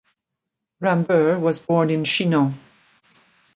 [0.81, 2.55] Rambur was born in Chinon.